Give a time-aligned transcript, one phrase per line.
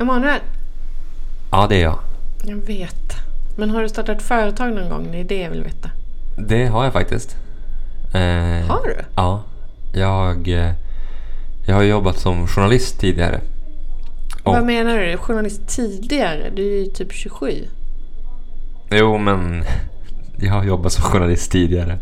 [0.00, 0.40] Emanuel,
[1.50, 1.98] Ja, det är jag.
[2.44, 3.12] jag vet.
[3.56, 5.08] Men har du startat företag någon gång?
[5.12, 5.90] Det är det jag vill veta.
[6.36, 7.36] Det har jag faktiskt.
[8.14, 8.96] Eh, Har du?
[9.16, 9.42] Ja.
[9.94, 10.72] Jag, eh,
[11.66, 13.40] jag har jobbat som journalist tidigare.
[14.42, 15.16] Och, Vad menar du?
[15.16, 16.50] Journalist tidigare?
[16.54, 17.64] Du är ju typ 27.
[18.90, 19.64] Jo, men
[20.40, 21.98] jag har jobbat som journalist tidigare.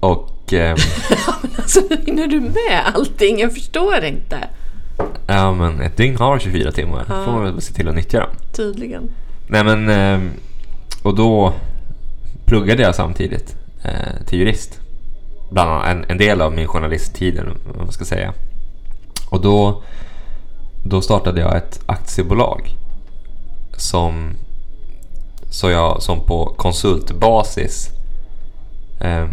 [0.00, 0.70] Och eh,
[1.56, 3.38] Alltså hur hinner du med allting?
[3.40, 4.48] Jag förstår inte.
[5.26, 7.04] Ja, men ett dygn har 24 timmar.
[7.08, 8.30] Då får man väl se till att nyttja dem.
[8.52, 9.10] Tydligen.
[9.46, 10.30] Nej men, eh,
[11.02, 11.52] och då
[12.44, 14.80] pluggade jag samtidigt eh, till jurist.
[15.50, 18.32] Bland annat en, en del av min journalisttid, vad man ska säga.
[19.30, 19.82] Och då,
[20.84, 22.76] då startade jag ett aktiebolag
[23.76, 24.32] som,
[25.50, 27.88] så jag, som på konsultbasis
[29.00, 29.26] eh,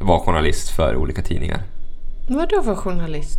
[0.00, 1.62] var journalist för olika tidningar.
[2.28, 3.38] Vad då för journalist?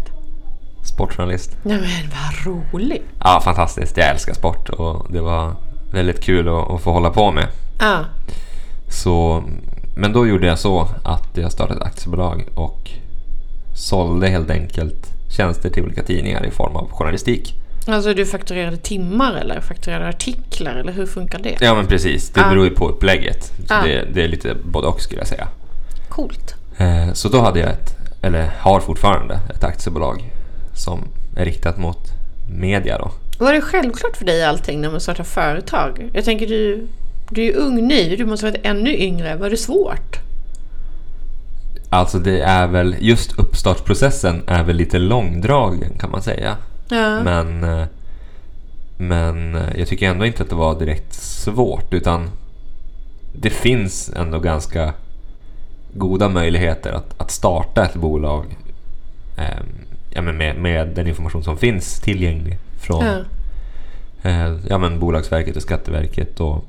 [0.84, 1.58] Sportjournalist.
[1.64, 3.04] Nej men vad roligt.
[3.24, 3.98] Ja, fantastiskt.
[3.98, 5.56] Jag älskar sport och det var
[5.92, 7.48] väldigt kul att, att få hålla på med.
[7.80, 8.00] Ja.
[8.90, 9.44] Så,
[9.96, 12.90] men då gjorde jag så att jag startade ett aktiebolag och
[13.76, 17.56] sålde helt enkelt tjänster till olika tidningar i form av journalistik.
[17.88, 21.58] Alltså du fakturerade timmar eller fakturerade artiklar eller hur funkar det?
[21.62, 22.50] Ja men precis, det Ah.
[22.50, 23.52] beror ju på upplägget.
[23.70, 23.82] Ah.
[23.84, 25.48] det, det är lite både och skulle jag säga.
[26.10, 26.56] Coolt.
[26.78, 30.32] Eh, Så då hade jag ett, eller har fortfarande, ett aktiebolag
[30.80, 32.12] som är riktat mot
[32.52, 33.12] media då.
[33.40, 36.10] Var det självklart för dig allting när man startar företag?
[36.14, 36.88] Jag tänker du,
[37.30, 39.36] du är ju ung ny, du måste ha varit ännu yngre.
[39.36, 40.20] Var det svårt?
[41.90, 46.58] Alltså det är väl, just uppstartsprocessen är väl lite långdragen kan man säga.
[46.90, 47.24] Ja.
[47.24, 47.86] Men, eh,
[48.98, 52.30] men eh, jag tycker ändå inte att det var direkt svårt utan
[53.34, 54.94] det finns ändå ganska
[55.94, 58.46] goda möjligheter att, att starta ett bolag
[59.38, 59.64] eh,
[60.10, 63.18] ja, men med, med den information som finns tillgänglig från Ja.
[64.30, 66.40] eh, ja, men Bolagsverket och Skatteverket.
[66.40, 66.66] Och,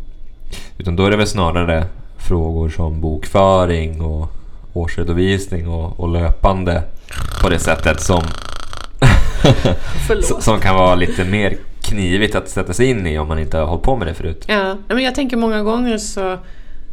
[0.79, 1.85] utan då är det väl snarare
[2.19, 4.29] frågor som bokföring och
[4.73, 6.83] årsredovisning och, och löpande
[7.43, 8.23] på det sättet som,
[10.41, 13.67] som kan vara lite mer knivigt att sätta sig in i om man inte har
[13.67, 14.45] hållit på med det förut.
[14.49, 16.39] Ja, men jag tänker många gånger så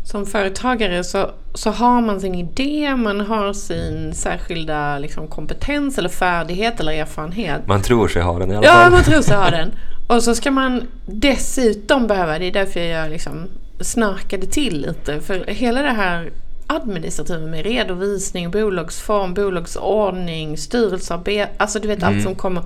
[0.07, 6.09] som företagare så, så har man sin idé, man har sin särskilda liksom, kompetens eller
[6.09, 7.67] färdighet eller erfarenhet.
[7.67, 8.91] Man tror sig ha den i alla Ja, fall.
[8.91, 9.71] man tror sig ha den.
[10.07, 13.47] Och så ska man dessutom behöva, det är därför jag liksom
[13.81, 16.31] snarkade till lite, för hela det här
[16.67, 22.63] administrativa med redovisning, bolagsform, bolagsordning, styrelsearbete, alltså du vet allt som kommer.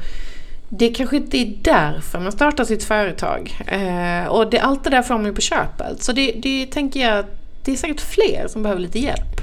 [0.74, 3.58] Det kanske inte är därför man startar sitt företag.
[3.68, 6.04] Eh, och det, allt det där får man ju på köpet.
[6.04, 7.26] Så det, det tänker jag,
[7.66, 9.42] det är säkert fler som behöver lite hjälp.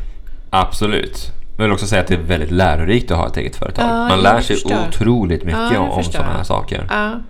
[0.50, 1.26] Absolut.
[1.56, 3.84] Jag vill också säga att det är väldigt lärorikt att ha ett eget företag.
[3.84, 4.88] Ja, man lär sig förstår.
[4.88, 6.86] otroligt mycket Ja, om, sådana här saker.
[6.90, 7.20] Ja.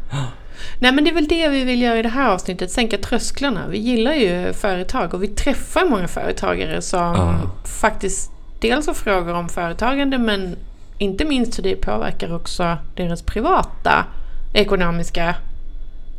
[0.80, 3.66] Nej men det är väl det vi vill göra i det här avsnittet, sänka trösklarna.
[3.68, 7.38] Vi gillar ju företag och vi träffar många företagare som
[7.80, 8.30] faktiskt
[8.60, 10.56] dels har frågor om företagande men
[10.98, 14.04] inte minst hur det påverkar också deras privata
[14.52, 15.34] ekonomiska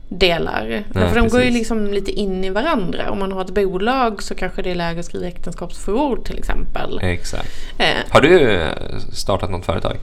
[0.10, 0.84] delar.
[0.94, 1.54] Ja, För de går ju precis.
[1.54, 3.12] liksom lite in i varandra.
[3.12, 7.00] Om man har ett bolag så kanske det är läge att skriva äktenskapsförord till exempel.
[7.04, 7.50] Exakt.
[7.78, 8.70] Eh, Har du eh,
[9.14, 9.98] startat något företag?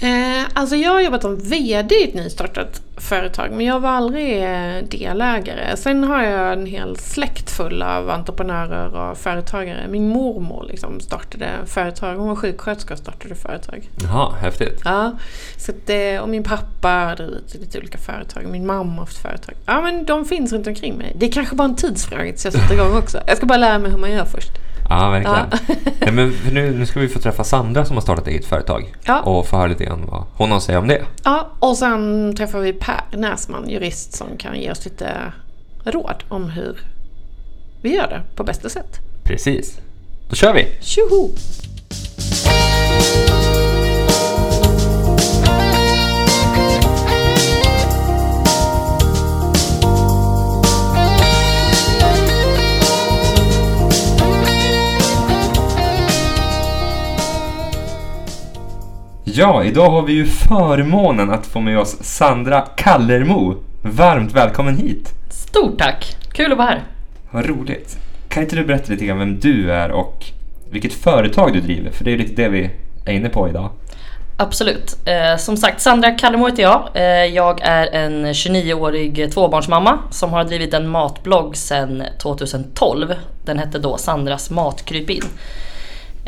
[0.00, 4.42] Eh, alltså jag har jobbat som VD i ett nystartat företag men jag var aldrig
[4.42, 5.76] eh, delägare.
[5.76, 9.88] Sen har jag en hel släkt full av entreprenörer och företagare.
[9.88, 12.16] Min mormor liksom startade företag.
[12.16, 13.90] Hon var sjuksköterska och startade företag.
[14.02, 14.80] Jaha, häftigt.
[14.84, 15.18] Ja,
[15.56, 18.46] så att, eh, och min pappa har drivit lite olika företag.
[18.46, 19.54] Min mamma har haft företag.
[19.66, 21.12] Ja men de finns runt omkring mig.
[21.16, 23.20] Det är kanske bara en tidsfråga tills jag sätter igång också.
[23.26, 24.50] Jag ska bara lära mig hur man gör först.
[24.88, 25.46] Ja, verkligen.
[26.00, 28.94] Nej, men nu, nu ska vi få träffa Sandra som har startat eget företag.
[29.04, 29.20] Ja.
[29.20, 31.02] Och få höra lite grann vad hon har att säga om det.
[31.24, 35.32] Ja, och sen träffar vi Per Näsman, jurist, som kan ge oss lite
[35.84, 36.78] råd om hur
[37.82, 38.98] vi gör det på bästa sätt.
[39.24, 39.78] Precis.
[40.28, 40.66] Då kör vi!
[40.80, 41.30] Tjoho!
[59.38, 63.54] Ja, idag har vi ju förmånen att få med oss Sandra Kallermo.
[63.82, 65.12] Varmt välkommen hit!
[65.30, 66.16] Stort tack!
[66.32, 66.82] Kul att vara här.
[67.30, 67.98] Vad roligt.
[68.28, 70.24] Kan inte du berätta lite grann vem du är och
[70.70, 71.90] vilket företag du driver?
[71.90, 72.70] För det är lite det vi
[73.06, 73.70] är inne på idag.
[74.36, 74.96] Absolut.
[75.04, 76.88] Eh, som sagt, Sandra Kallemo heter jag.
[76.94, 83.14] Eh, jag är en 29-årig tvåbarnsmamma som har drivit en matblogg sedan 2012.
[83.44, 85.24] Den hette då Sandras matkrypin.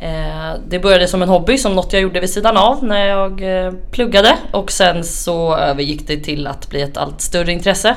[0.03, 3.43] Eh, det började som en hobby, som något jag gjorde vid sidan av när jag
[3.43, 7.95] eh, pluggade och sen så övergick det till att bli ett allt större intresse.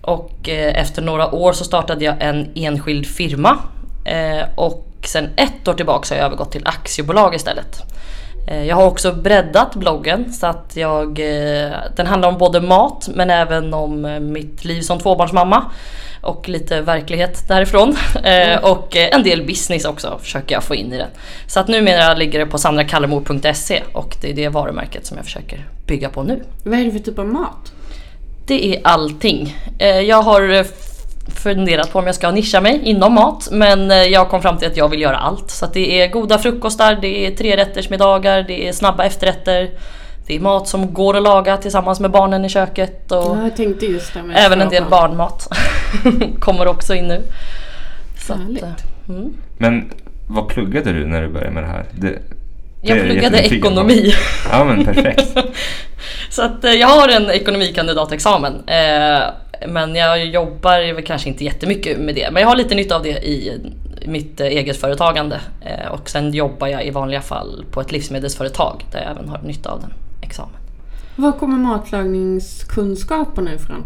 [0.00, 3.58] Och eh, efter några år så startade jag en enskild firma
[4.54, 7.82] och sen ett år tillbaka har jag övergått till aktiebolag istället.
[8.66, 11.14] Jag har också breddat bloggen så att jag,
[11.96, 15.70] den handlar om både mat men även om mitt liv som tvåbarnsmamma
[16.22, 17.96] och lite verklighet därifrån.
[18.24, 18.64] Eh, mm.
[18.64, 21.08] och en del business också försöker jag få in i den.
[21.46, 25.68] Så att numera ligger det på sandrakallemo.se och det är det varumärket som jag försöker
[25.86, 26.42] bygga på nu.
[26.64, 27.72] Vad är det för typ av mat?
[28.46, 29.56] Det är allting.
[29.78, 30.66] Eh, jag har
[31.42, 34.68] funderat på om jag ska nischa mig inom mat men eh, jag kom fram till
[34.68, 35.50] att jag vill göra allt.
[35.50, 39.70] Så det är goda frukostar, det är trerättersmiddagar, det är snabba efterrätter.
[40.26, 43.12] Det är mat som går att laga tillsammans med barnen i köket.
[43.12, 45.48] Och ja, jag tänkte just det även en del barnmat
[46.38, 47.22] kommer också in nu.
[48.26, 48.68] Så att, eh,
[49.08, 49.34] mm.
[49.58, 49.92] Men
[50.28, 51.84] vad pluggade du när du började med det här?
[51.92, 52.18] Det,
[52.82, 54.12] jag pluggade ekonomi.
[54.50, 55.38] Ja men perfekt.
[56.30, 58.68] så att eh, jag har en ekonomikandidatexamen.
[58.68, 59.22] Eh,
[59.68, 62.30] men jag jobbar väl kanske inte jättemycket med det.
[62.32, 63.60] Men jag har lite nytta av det i
[64.06, 65.40] mitt eget företagande.
[65.90, 69.70] Och sen jobbar jag i vanliga fall på ett livsmedelsföretag där jag även har nytta
[69.70, 69.92] av den
[70.22, 70.56] examen.
[71.16, 73.84] Var kommer matlagningskunskaperna ifrån?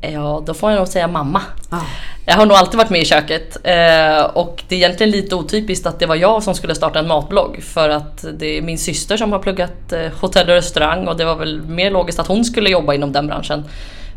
[0.00, 1.42] Ja, då får jag nog säga mamma.
[1.70, 1.80] Ah.
[2.26, 5.86] Jag har nog alltid varit med i köket eh, och det är egentligen lite otypiskt
[5.86, 9.16] att det var jag som skulle starta en matblogg för att det är min syster
[9.16, 12.44] som har pluggat eh, hotell och restaurang och det var väl mer logiskt att hon
[12.44, 13.64] skulle jobba inom den branschen.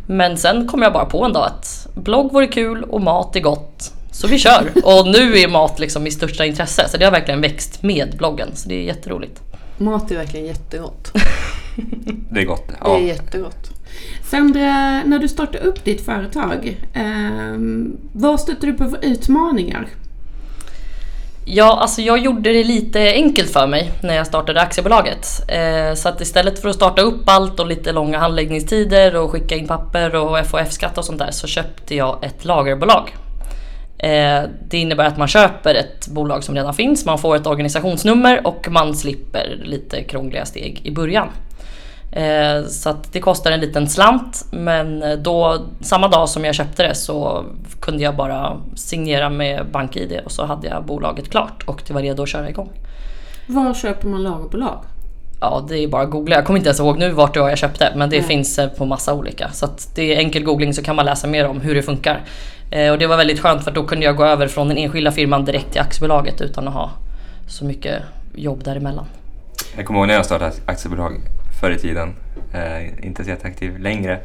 [0.07, 3.39] Men sen kom jag bara på en dag att blogg vore kul och mat är
[3.39, 3.93] gott.
[4.11, 4.71] Så vi kör!
[4.83, 8.49] Och nu är mat liksom mitt största intresse så det har verkligen växt med bloggen
[8.55, 9.41] så det är jätteroligt.
[9.77, 11.11] Mat är verkligen jättegott.
[12.29, 12.71] det är gott.
[12.81, 12.97] Ja.
[12.97, 13.71] Det är jättegott.
[14.23, 17.57] Sandra, när du startade upp ditt företag, eh,
[18.13, 19.87] vad stötte du på för utmaningar?
[21.47, 25.27] Ja, alltså jag gjorde det lite enkelt för mig när jag startade aktiebolaget.
[25.47, 29.55] Eh, så att istället för att starta upp allt och lite långa handläggningstider och skicka
[29.55, 33.15] in papper och FOF-skatt och sånt där så köpte jag ett lagerbolag.
[33.97, 38.47] Eh, det innebär att man köper ett bolag som redan finns, man får ett organisationsnummer
[38.47, 41.27] och man slipper lite krångliga steg i början.
[42.11, 46.87] Eh, så att det kostar en liten slant men då, samma dag som jag köpte
[46.87, 47.45] det så
[47.81, 52.01] kunde jag bara signera med BankID och så hade jag bolaget klart och det var
[52.01, 52.69] redo att köra igång.
[53.47, 54.79] Var köper man lagerbolag?
[55.41, 56.35] Ja, det är bara att googla.
[56.35, 58.27] Jag kommer inte ens ihåg nu vart det var jag köpte men det mm.
[58.27, 59.51] finns eh, på massa olika.
[59.51, 62.21] Så att det är enkel googling så kan man läsa mer om hur det funkar.
[62.71, 65.11] Eh, och det var väldigt skönt för då kunde jag gå över från den enskilda
[65.11, 66.91] firman direkt till aktiebolaget utan att ha
[67.47, 68.01] så mycket
[68.35, 69.05] jobb däremellan.
[69.75, 71.13] Jag kommer ihåg när jag startade aktiebolag
[71.61, 72.15] förr i tiden,
[72.53, 74.19] eh, inte så jätteaktiv längre.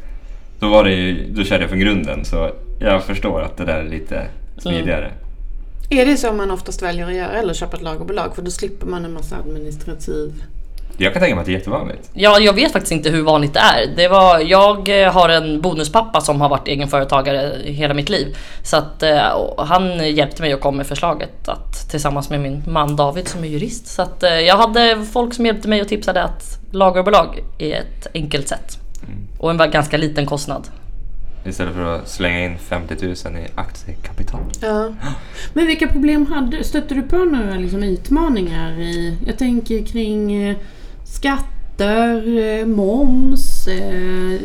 [0.59, 2.51] Då, var det ju, då körde jag från grunden så
[2.81, 4.27] jag förstår att det där är lite
[4.59, 5.05] smidigare.
[5.07, 5.17] Mm.
[5.91, 8.35] Är det så man oftast väljer att göra eller köpa ett lagerbolag?
[8.35, 10.45] För då slipper man en massa administrativ
[11.05, 12.11] jag kan tänka mig att det är jättevanligt.
[12.15, 13.97] Ja, jag vet faktiskt inte hur vanligt det är.
[13.97, 18.37] Det var, jag eh, har en bonuspappa som har varit egenföretagare hela mitt liv.
[18.63, 22.97] Så att uh, han hjälpte mig och kom med förslaget att, tillsammans med min man
[22.97, 23.87] David som är jurist.
[23.87, 28.07] Så att uh, jag hade folk som hjälpte mig och tipsade att lagerbolag är ett
[28.15, 28.79] enkelt sätt.
[29.03, 29.19] Mm.
[29.39, 30.69] Och en ganska liten kostnad.
[31.45, 34.41] Istället för att slänga in 50 000 i aktiekapital.
[34.61, 34.89] Ja.
[35.53, 40.57] Men vilka problem hade, stötte du på några liksom utmaningar i, jag tänker kring
[41.15, 43.69] Skatter, eh, moms.
[43.69, 44.41] Eh,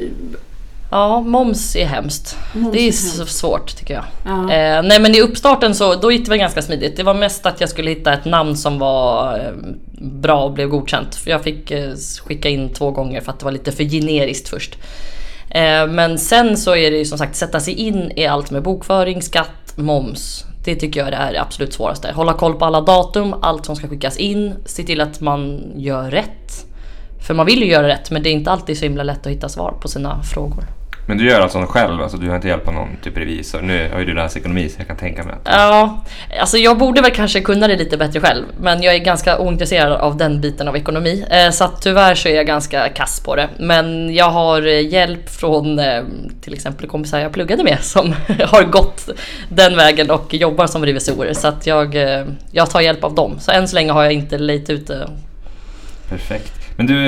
[0.91, 2.37] ja, moms är hemskt.
[2.53, 3.35] Moms det är, är hemskt.
[3.37, 4.03] svårt tycker jag.
[4.25, 4.53] Ja.
[4.53, 6.97] Eh, nej men i uppstarten så då gick det väl ganska smidigt.
[6.97, 9.51] Det var mest att jag skulle hitta ett namn som var eh,
[10.01, 11.19] bra och blev godkänt.
[11.25, 11.93] Jag fick eh,
[12.25, 14.77] skicka in två gånger för att det var lite för generiskt först.
[15.49, 18.63] Eh, men sen så är det ju som sagt sätta sig in i allt med
[18.63, 20.45] bokföring, skatt, moms.
[20.65, 22.11] Det tycker jag är det absolut svåraste.
[22.11, 26.11] Hålla koll på alla datum, allt som ska skickas in, se till att man gör
[26.11, 26.65] rätt.
[27.27, 29.31] För man vill ju göra rätt men det är inte alltid så himla lätt att
[29.31, 30.63] hitta svar på sina frågor.
[31.07, 32.01] Men du gör alltså själv?
[32.01, 33.61] Alltså du har inte hjälp av någon typ revisor?
[33.61, 35.41] Nu har ju du läst ekonomi så jag kan tänka mig att...
[35.53, 36.03] Ja,
[36.39, 38.45] alltså jag borde väl kanske kunna det lite bättre själv.
[38.61, 41.25] Men jag är ganska ointresserad av den biten av ekonomi.
[41.31, 43.49] Eh, så att tyvärr så är jag ganska kass på det.
[43.59, 46.03] Men jag har eh, hjälp från eh,
[46.41, 49.09] till exempel kompisar jag pluggade med som har gått
[49.49, 51.33] den vägen och jobbar som revisorer.
[51.33, 51.95] Så att jag,
[52.51, 53.39] jag tar hjälp av dem.
[53.39, 55.09] Så än så länge har jag inte lejt ute.
[56.09, 56.53] Perfekt.
[56.77, 57.07] Men du,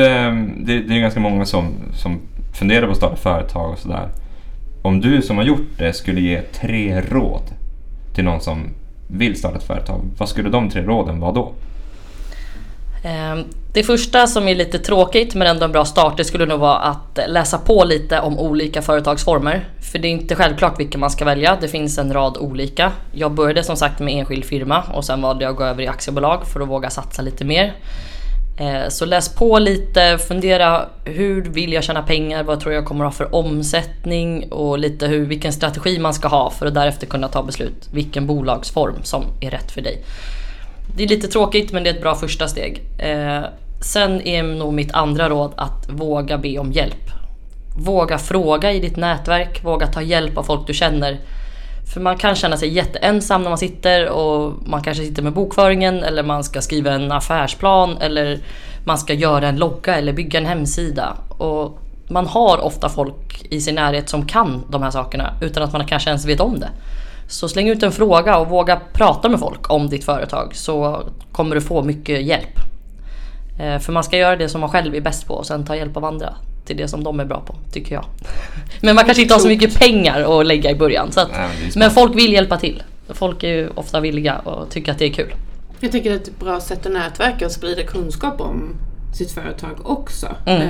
[0.57, 2.21] det, det är ganska många som, som
[2.57, 4.09] funderar på att starta företag och sådär.
[4.81, 7.43] Om du som har gjort det skulle ge tre råd
[8.15, 8.69] till någon som
[9.07, 11.53] vill starta ett företag, vad skulle de tre råden vara då?
[13.03, 16.59] Ehm, det första som är lite tråkigt men ändå en bra start det skulle nog
[16.59, 19.67] vara att läsa på lite om olika företagsformer.
[19.91, 21.57] För det är inte självklart vilka man ska välja.
[21.61, 22.91] Det finns en rad olika.
[23.11, 25.87] Jag började som sagt med enskild firma och sen valde jag att gå över i
[25.87, 27.73] aktiebolag för att våga satsa lite mer.
[28.57, 33.05] Eh, så läs på lite, fundera hur vill jag tjäna pengar, vad tror jag kommer
[33.05, 37.07] att ha för omsättning och lite hur, vilken strategi man ska ha för att därefter
[37.07, 40.03] kunna ta beslut vilken bolagsform som är rätt för dig.
[40.95, 42.81] Det är lite tråkigt men det är ett bra första steg.
[42.99, 43.43] Eh,
[43.81, 47.11] sen är nog mitt andra råd att våga be om hjälp.
[47.79, 51.19] Våga fråga i ditt nätverk, våga ta hjälp av folk du känner.
[51.93, 56.03] För man kan känna sig jätteensam när man sitter och man kanske sitter med bokföringen
[56.03, 58.39] eller man ska skriva en affärsplan eller
[58.85, 61.17] man ska göra en logga eller bygga en hemsida.
[61.29, 61.79] Och
[62.09, 65.85] man har ofta folk i sin närhet som kan de här sakerna utan att man
[65.85, 66.69] kanske ens vet om det.
[67.29, 71.55] Så släng ut en fråga och våga prata med folk om ditt företag så kommer
[71.55, 72.59] du få mycket hjälp.
[73.59, 75.75] Eh, för man ska göra det som man själv är bäst på och sen ta
[75.75, 76.33] hjälp av andra
[76.67, 78.05] till det som de är bra på, tycker jag.
[78.81, 81.11] Men man kanske inte har så mycket pengar att lägga i början.
[81.11, 82.83] Så att, Nej, men men folk vill hjälpa till.
[83.09, 85.33] Folk är ju ofta villiga och tycker att det är kul.
[85.79, 88.75] Jag tänker att det är ett bra sätt att nätverka och sprida kunskap om
[89.13, 90.27] sitt företag också.
[90.45, 90.61] Mm.
[90.61, 90.67] Eh,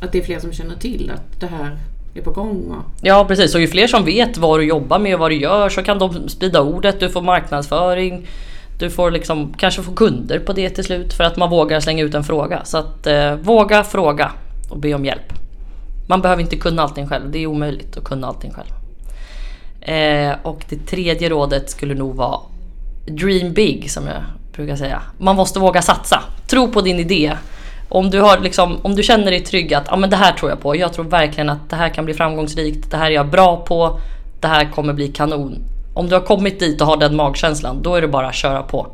[0.00, 1.78] att det är fler som känner till att det här
[2.14, 2.70] är på gång.
[2.70, 5.36] Och, Ja precis, och ju fler som vet vad du jobbar med och vad du
[5.36, 8.26] gör så kan de sprida ordet, du får marknadsföring.
[8.78, 12.04] Du får liksom kanske få kunder på det till slut för att man vågar slänga
[12.04, 12.64] ut en fråga.
[12.64, 14.32] Så att eh, våga fråga
[14.74, 15.32] och be om hjälp.
[16.06, 18.70] Man behöver inte kunna allting själv, det är omöjligt att kunna allting själv.
[19.80, 22.40] Eh, och det tredje rådet skulle nog vara
[23.06, 25.02] Dream big som jag brukar säga.
[25.18, 26.22] Man måste våga satsa.
[26.46, 27.32] Tro på din idé.
[27.88, 30.50] Om du, har liksom, om du känner dig trygg att ah, men det här tror
[30.50, 30.76] jag på.
[30.76, 32.90] Jag tror verkligen att det här kan bli framgångsrikt.
[32.90, 34.00] Det här är jag bra på.
[34.40, 35.58] Det här kommer bli kanon.
[35.94, 38.62] Om du har kommit dit och har den magkänslan, då är det bara att köra
[38.62, 38.86] på.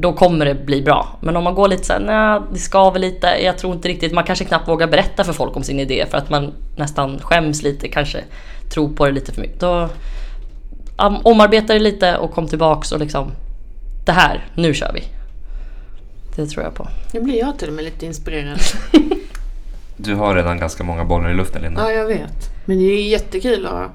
[0.00, 1.18] Då kommer det bli bra.
[1.20, 4.12] Men om man går lite såhär, nej det skaver lite, jag tror inte riktigt.
[4.12, 7.62] Man kanske knappt vågar berätta för folk om sin idé för att man nästan skäms
[7.62, 8.24] lite, kanske
[8.70, 9.60] tror på det lite för mycket.
[9.60, 9.88] Då
[11.22, 13.30] omarbeta det lite och kom tillbaks och liksom,
[14.06, 15.02] det här, nu kör vi.
[16.36, 16.88] Det tror jag på.
[17.12, 18.58] nu blir jag till och med lite inspirerad.
[20.00, 21.82] Du har redan ganska många bollar i luften Linda.
[21.82, 22.50] ja, jag vet.
[22.64, 23.90] Men det är jättekul att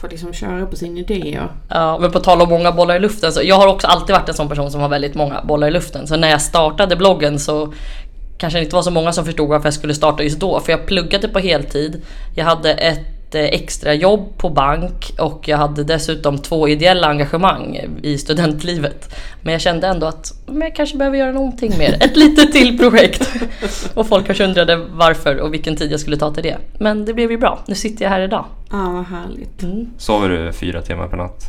[0.00, 1.40] får liksom köra på sin idé.
[1.68, 4.28] Ja, men på tal om många bollar i luften, så jag har också alltid varit
[4.28, 6.06] en sån person som har väldigt många bollar i luften.
[6.06, 7.72] Så när jag startade bloggen så
[8.38, 10.60] kanske det inte var så många som förstod varför jag skulle starta just då.
[10.60, 12.02] För jag pluggade typ på heltid.
[12.34, 17.80] Jag hade ett eh, extra jobb på bank och jag hade dessutom två ideella engagemang
[18.02, 19.14] i studentlivet.
[19.42, 21.96] Men jag kände ändå att men jag kanske behöver göra någonting mer.
[22.00, 23.30] Ett litet till projekt.
[23.94, 26.56] Och folk kanske undrade varför och vilken tid jag skulle ta till det.
[26.78, 27.58] Men det blev ju bra.
[27.66, 28.44] Nu sitter jag här idag.
[28.70, 29.64] ja, vad härligt.
[29.98, 31.44] Sover du fyra timmar per natt?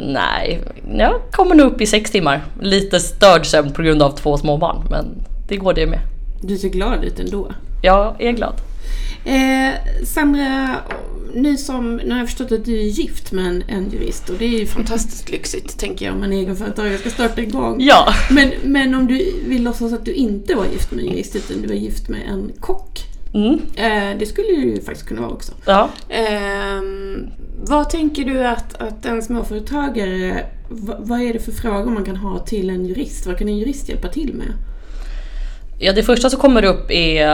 [0.00, 0.60] Nej,
[0.96, 2.44] jag kommer nog upp i sex timmar.
[2.60, 5.06] Lite störd sömn på grund av två småbarn, men
[5.48, 5.98] det går det med.
[6.42, 7.52] Du ser glad ut ändå.
[7.82, 8.54] Jag är glad.
[9.26, 10.76] Eh, Sandra,
[11.34, 14.36] nu, som, nu har jag förstått att du är gift med en, en jurist och
[14.38, 17.76] det är ju fantastiskt lyxigt tänker jag om en egenföretagare ska starta igång.
[17.80, 21.36] Ja, Men, men om du vill låtsas att du inte var gift med en jurist
[21.36, 22.98] utan du var gift med en kock.
[23.34, 25.52] mm, Eh, det skulle ju faktiskt kunna vara också.
[25.66, 25.88] ja.
[26.08, 27.26] Ehm,
[27.64, 32.16] vad tänker du att, att en småföretagare, vad, vad är det för frågor man kan
[32.16, 33.26] ha till en jurist?
[33.26, 34.52] Vad kan en jurist hjälpa till med?
[35.78, 37.28] ja, det första som kommer upp är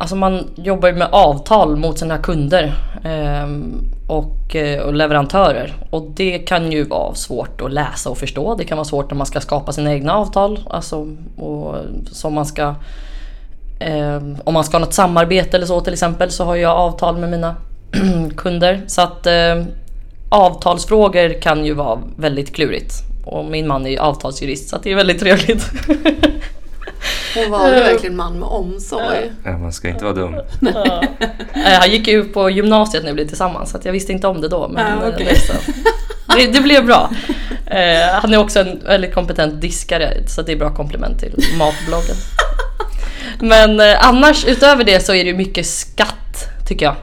[0.00, 5.74] Alltså man jobbar ju med avtal mot sina kunder ehm, och, eh, och leverantörer.
[5.90, 8.54] Och det kan ju vara svårt att läsa och förstå.
[8.54, 10.60] Det kan vara svårt när man ska skapa sina egna avtal.
[10.70, 11.76] Alltså, och,
[12.12, 12.74] som man ska
[13.80, 17.18] ehm, om man ska ha något samarbete eller så till exempel så har jag avtal
[17.18, 17.56] med mina
[18.36, 18.82] kunder.
[18.86, 19.64] Så att eh,
[20.28, 22.94] avtalsfrågor kan ju vara väldigt klurigt.
[23.24, 25.70] Och min man är ju avtalsjurist så att det är väldigt trevligt.
[27.34, 29.32] Hon valde verkligen man med omsorg.
[29.44, 30.34] Ja, man ska inte vara dum.
[31.80, 34.40] Han gick ju på gymnasiet när vi blev tillsammans så att jag visste inte om
[34.40, 34.68] det då.
[34.68, 35.52] Men Ah, eh, det, så.
[36.36, 37.10] det, det blev bra.
[37.66, 42.16] Eh, Han är också en väldigt kompetent diskare så det är bra komplement till matbloggen.
[43.40, 46.94] Men eh, annars utöver det så är det ju mycket skatt tycker jag.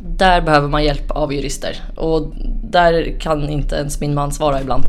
[0.00, 2.32] Där behöver man hjälp av jurister och
[2.70, 4.84] där kan inte ens min man svara ibland.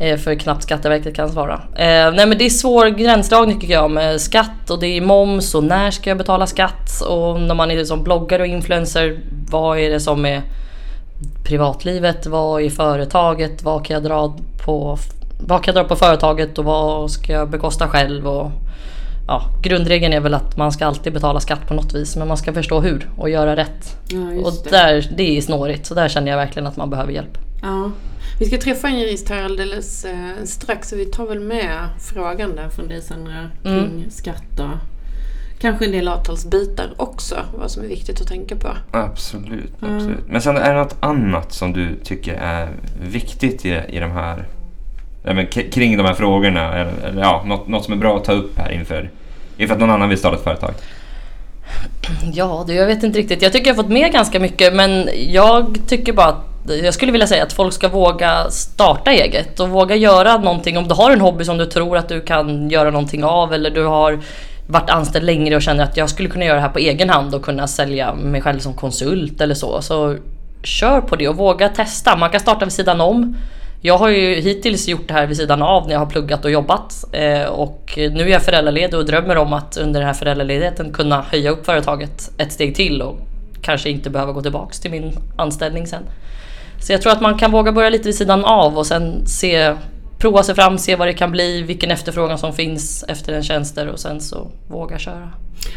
[0.00, 1.54] Eh, för knappt Skatteverket kan svara.
[1.54, 5.54] Eh, nej men det är svår gränsdragning tycker jag med skatt och det är moms
[5.54, 7.00] och när ska jag betala skatt?
[7.08, 9.18] Och när man är som bloggare och influencer,
[9.50, 10.42] vad är det som är
[11.44, 14.98] privatlivet, vad är företaget, vad kan jag dra på,
[15.46, 18.26] vad kan jag dra på företaget och vad ska jag bekosta själv?
[18.28, 18.50] Och
[19.26, 22.36] ja, grundregeln är väl att man ska alltid betala skatt på något vis men man
[22.36, 23.96] ska förstå hur och göra rätt.
[24.08, 24.70] Ja, Och just det.
[24.70, 27.38] där, det är snårigt så där känner jag verkligen att man behöver hjälp.
[27.62, 27.90] Ja.
[28.38, 32.56] Vi ska träffa en jurist här alldeles eh, strax så vi tar väl med frågan
[32.56, 34.10] där från dig Sandra kring Mm.
[34.10, 34.78] skatt och
[35.60, 37.36] kanske en del avtalsbitar också.
[37.58, 38.68] Vad som är viktigt att tänka på.
[38.90, 39.96] Absolut, Mm.
[39.96, 40.28] absolut.
[40.28, 42.68] Men sen är det något annat som du tycker är
[43.10, 44.44] viktigt i, i de här...
[45.24, 46.74] Men, kring de här frågorna?
[46.74, 49.10] Eller, eller ja, något, något som är bra att ta upp här inför,
[49.56, 50.74] inför att någon annan vill starta ett företag?
[52.32, 53.42] Ja, det, jag vet inte riktigt.
[53.42, 56.44] Jag tycker jag har fått med ganska mycket men jag tycker bara att
[56.82, 60.78] jag skulle vilja säga att folk ska våga starta eget och våga göra någonting.
[60.78, 63.70] Om du har en hobby som du tror att du kan göra någonting av eller
[63.70, 64.18] du har
[64.66, 67.34] varit anställd längre och känner att jag skulle kunna göra det här på egen hand
[67.34, 69.82] och kunna sälja mig själv som konsult eller så.
[69.82, 70.16] Så
[70.62, 72.16] kör på det och våga testa.
[72.16, 73.36] Man kan starta vid sidan om.
[73.86, 76.50] Jag har ju hittills gjort det här vid sidan av när jag har pluggat och
[76.50, 77.04] jobbat.
[77.12, 81.22] Eh, och nu är jag föräldraledig och drömmer om att under den här föräldraledigheten kunna
[81.22, 83.18] höja upp företaget ett steg till och
[83.62, 86.02] kanske inte behöva gå tillbaks till min anställning sen.
[86.80, 89.74] Så jag tror att man kan våga börja lite vid sidan av och sen se,
[90.18, 93.88] prova sig fram, se vad det kan bli, vilken efterfrågan som finns efter en tjänster
[93.88, 95.32] och sen så våga köra.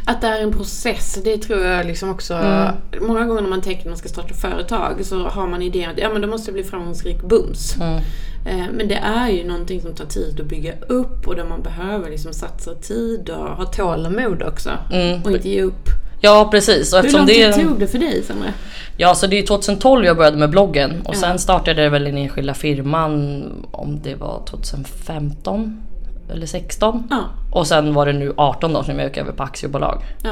[0.05, 2.33] Att det är en process, det tror jag liksom också.
[2.33, 2.73] Mm.
[3.01, 5.97] Många gånger när man tänker att man ska starta företag så har man idén att
[5.97, 7.75] ja, men då måste jag bli framgångsrik bums.
[7.75, 8.01] Mm.
[8.45, 11.61] Eh, Men det är ju någonting som tar tid att bygga upp och där man
[11.61, 14.69] behöver liksom satsa tid och ha tålamod också.
[14.91, 15.23] Mm.
[15.23, 15.89] Och inte ge upp.
[16.21, 16.93] Ja precis.
[16.93, 18.47] Och Hur lång tid tog det för dig Sandra?
[18.97, 21.19] ja, så det är 2012 jag började med bloggen och Ja.
[21.19, 25.81] sen startade jag väl den enskilda firman om det var 2015
[26.31, 27.07] eller 16.
[27.09, 27.17] Ja.
[27.51, 30.01] Och sen var det nu 18 då som jag gick över på aktiebolag.
[30.23, 30.31] ja.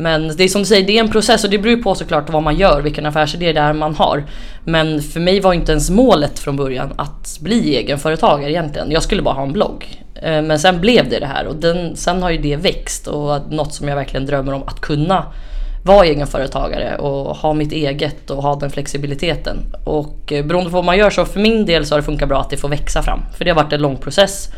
[0.00, 1.94] Men det är som du säger, det är en process och det beror ju på
[1.94, 4.24] såklart vad man gör, vilken affärsidé det är man har.
[4.64, 8.90] Men för mig var inte ens målet från början att bli egenföretagare egentligen.
[8.90, 10.02] Jag skulle bara ha en blogg.
[10.14, 13.52] Eh, men sen blev det det här och den, sen har ju det växt och
[13.52, 15.24] något som jag verkligen drömmer om att kunna
[15.84, 19.58] vara egenföretagare och ha mitt eget och ha den flexibiliteten.
[19.84, 22.28] Och eh, beroende på vad man gör så för min del så har det funkat
[22.28, 23.20] bra att det får växa fram.
[23.36, 24.48] För det har varit en lång process.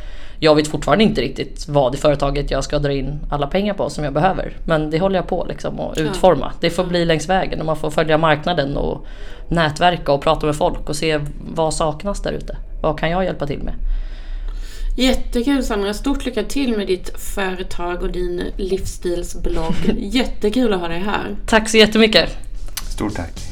[0.42, 3.90] Jag vet fortfarande inte riktigt vad i företaget jag ska dra in alla pengar på
[3.90, 4.56] som jag behöver.
[4.64, 6.52] Men det håller jag på liksom att utforma.
[6.60, 9.06] Det får bli längs vägen och man får följa marknaden och
[9.48, 11.20] nätverka och prata med folk och se
[11.54, 12.56] vad saknas där ute.
[12.82, 13.74] Vad kan jag hjälpa till med?
[14.96, 19.74] Jättekul Sandra, stort lycka till med ditt företag och din livsstilsblogg.
[19.98, 21.36] Jättekul att ha dig här.
[21.46, 22.30] Tack så jättemycket!
[22.88, 23.49] Stort tack.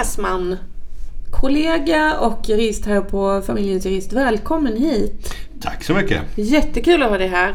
[0.00, 0.56] Per Näsman,
[1.30, 4.12] kollega och jurist här på Familjens Jurist.
[4.12, 5.34] Välkommen hit!
[5.62, 6.22] Tack så mycket.
[6.34, 7.54] Jättekul att ha dig här.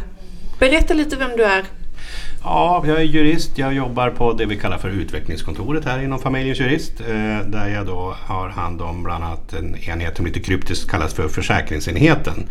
[0.60, 1.63] Berätta lite vem du är.
[2.43, 3.58] Ja, jag är jurist.
[3.58, 7.01] Jag jobbar på det vi kallar för utvecklingskontoret här inom Familjens Jurist.
[7.01, 11.13] Eh, där jag då har hand om bland annat en enhet som lite kryptiskt kallas
[11.13, 12.47] för försäkringsenheten.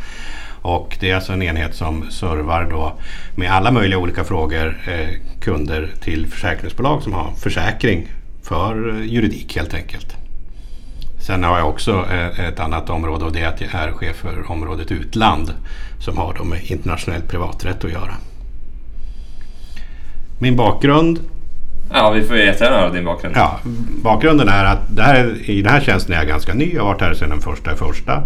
[0.63, 2.93] Och det är alltså en enhet som servar då
[3.37, 5.09] med alla möjliga olika frågor eh,
[5.41, 8.09] kunder till försäkringsbolag som har försäkring
[8.45, 10.17] för juridik helt enkelt.
[11.21, 14.17] Sen har jag också eh, ett annat område och det är att jag är chef
[14.17, 15.53] för området utland
[16.01, 18.15] som har då med internationell privaträtt att göra.
[20.39, 21.21] Min bakgrund
[21.91, 23.37] Ja, vi får jättegärna höra din bakgrund.
[23.37, 23.61] Ja,
[24.03, 26.73] bakgrunden är att det här, i den här tjänsten är jag ganska ny.
[26.75, 28.23] Jag har varit här sedan den första i första.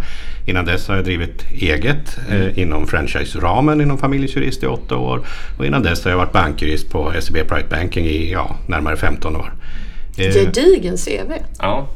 [0.47, 5.21] Innan dess har jag drivit eget eh, inom franchise-ramen inom Familjens Jurist i åtta år.
[5.59, 9.37] Och innan dess har jag varit bankjurist på SEB Private Banking i ja, närmare 15
[9.37, 9.53] år.
[10.19, 11.33] Eh, Gedigen CV.
[11.59, 11.87] Ja.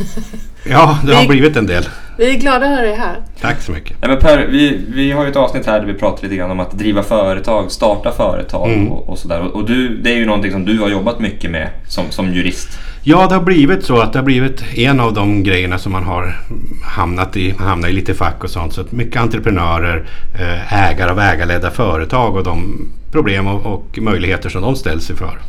[0.70, 1.88] ja, det har Vi- blivit en del.
[2.18, 3.16] Vi är glada att ha dig här.
[3.40, 3.96] Tack så mycket.
[4.00, 6.50] Nej, men per, vi, vi har ju ett avsnitt här där vi pratar lite grann
[6.50, 8.92] om att driva företag, starta företag Mm.
[8.92, 9.40] och, och sådär.
[9.40, 12.34] Och, och du, det är ju någonting som du har jobbat mycket med som, som
[12.34, 12.68] jurist.
[13.02, 16.04] Ja, det har blivit så att det har blivit en av de grejerna som man
[16.04, 16.36] har
[16.84, 18.72] hamnat i, hamnat i lite fack och sånt.
[18.72, 24.48] Så att mycket entreprenörer, eh, ägare av ägarledda företag och de problem och, och möjligheter
[24.48, 25.38] som de ställs inför.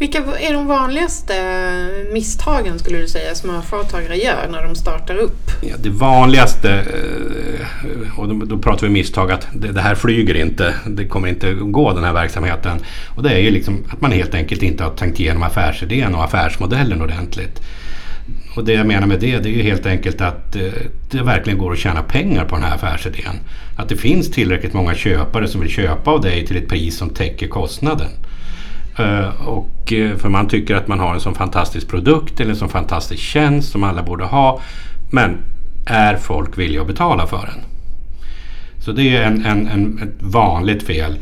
[0.00, 1.34] Vilka är de vanligaste
[2.12, 5.50] misstagen skulle du säga småföretagare gör när de startar upp?
[5.62, 10.74] Ja, det vanligaste, eh, och då, pratar vi misstag, att det, här flyger inte.
[10.86, 12.78] Det kommer inte gå den här verksamheten.
[13.16, 16.24] Och det är ju liksom att man helt enkelt inte har tänkt igenom affärsidén och
[16.24, 17.60] affärsmodellen ordentligt.
[18.56, 20.62] Och det jag menar med det, det är ju helt enkelt att eh,
[21.10, 23.40] det verkligen går att tjäna pengar på den här affärsidén.
[23.76, 27.10] Att det finns tillräckligt många köpare som vill köpa av dig till ett pris som
[27.10, 28.08] täcker kostnaden.
[28.98, 32.56] Eh, och Eh, för man tycker att man har en sån fantastisk produkt eller en
[32.56, 34.60] sån fantastisk tjänst som alla borde ha.
[35.10, 35.38] Men
[35.86, 37.64] är folk villiga att betala för den?
[38.80, 41.18] Så det är en, en, en, ett vanligt fel.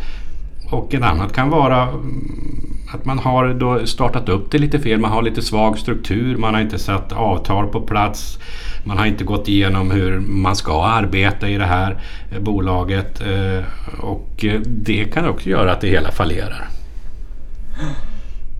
[0.70, 5.00] Och en annat kan vara mm, att man har då startat upp det lite fel.
[5.00, 6.36] Man har lite svag struktur.
[6.36, 8.38] Man har inte satt avtal på plats.
[8.84, 13.20] Man har inte gått igenom hur man ska arbeta i det här eh, bolaget.
[13.20, 13.64] Eh,
[14.00, 16.68] och det kan också göra att det hela fallerar.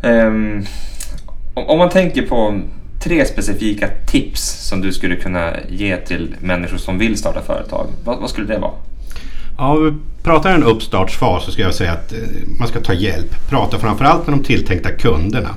[0.02, 0.64] Um,
[1.54, 2.60] om man tänker på
[3.00, 7.86] tre specifika tips som du skulle kunna ge till människor som vill starta företag.
[8.04, 8.72] Vad, vad skulle det vara?
[9.58, 12.18] Ja, om vi pratar en uppstartsfas så ska jag säga att eh,
[12.58, 13.48] man ska ta hjälp.
[13.48, 15.54] Prata framförallt med de tilltänkta kunderna.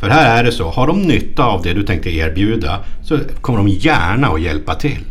[0.00, 3.58] För här är det så, har de nytta av det du tänkte erbjuda så kommer
[3.58, 5.04] de gärna att hjälpa till.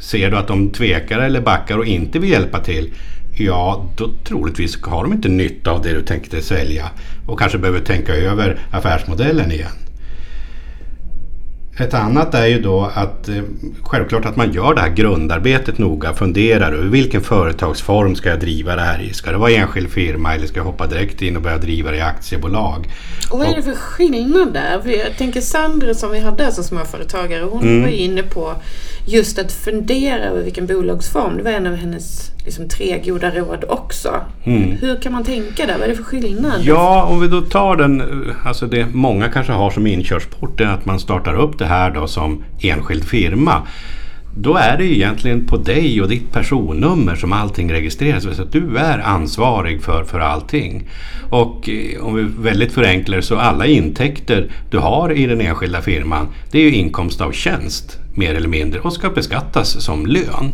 [0.00, 2.90] Ser du att de tvekar eller backar och inte vill hjälpa till,
[3.36, 6.90] ja då troligtvis har de inte nytta av det du tänkte sälja
[7.26, 9.70] och kanske behöver tänka över affärsmodellen igen.
[11.78, 13.42] Ett annat är ju då att eh,
[13.82, 18.76] självklart att man gör det här grundarbetet noga, funderar över vilken företagsform ska jag driva
[18.76, 19.12] det här i?
[19.12, 21.96] Ska det vara enskild firma eller ska jag hoppa direkt in och börja driva det
[21.96, 22.88] i aktiebolag?
[23.30, 24.80] Och vad är det för skillnad där?
[24.80, 27.82] För jag tänker Sandra som vi hade som småföretagare, hon mm.
[27.82, 28.54] var inne på
[29.06, 31.36] just att fundera över vilken bolagsform.
[31.36, 34.20] Det var en av hennes liksom, tre goda råd också.
[34.44, 34.70] Mm.
[34.70, 35.74] Hur kan man tänka där?
[35.74, 36.60] Vad är det för skillnad?
[36.62, 38.02] Ja, om vi då tar den,
[38.44, 42.06] alltså det många kanske har som inkörsport är att man startar upp det här då
[42.06, 43.62] som enskild firma.
[44.36, 48.36] Då är det egentligen på dig och ditt personnummer som allting registreras.
[48.36, 50.88] Så att du är ansvarig för, för allting.
[51.30, 56.28] Och eh, om vi väldigt förenklar så alla intäkter du har i den enskilda firman
[56.50, 60.52] det är ju inkomst av tjänst mer eller mindre och ska beskattas som lön.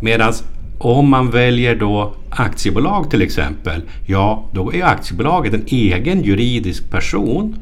[0.00, 0.32] Medan
[0.78, 7.56] om man väljer då aktiebolag till exempel, ja då är aktiebolaget en egen juridisk person.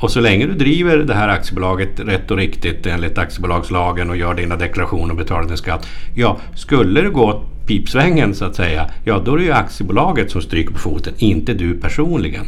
[0.00, 4.34] Och så länge du driver det här aktiebolaget rätt och riktigt enligt aktiebolagslagen och gör
[4.34, 5.86] dina deklarationer och betalar din skatt.
[6.14, 10.42] Ja, skulle det gå pipsvängen så att säga, ja då är det ju aktiebolaget som
[10.42, 12.46] stryker på foten, inte du personligen.